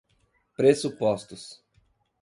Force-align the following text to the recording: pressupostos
pressupostos 0.57 1.61